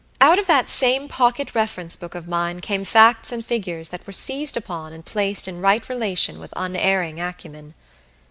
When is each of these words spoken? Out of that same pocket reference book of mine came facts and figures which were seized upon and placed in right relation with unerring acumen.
Out 0.19 0.39
of 0.39 0.47
that 0.47 0.67
same 0.67 1.07
pocket 1.07 1.53
reference 1.53 1.95
book 1.95 2.15
of 2.15 2.27
mine 2.27 2.59
came 2.59 2.83
facts 2.85 3.31
and 3.31 3.45
figures 3.45 3.91
which 3.91 4.01
were 4.07 4.13
seized 4.13 4.57
upon 4.57 4.93
and 4.93 5.05
placed 5.05 5.47
in 5.47 5.61
right 5.61 5.87
relation 5.87 6.39
with 6.39 6.51
unerring 6.55 7.19
acumen. 7.21 7.75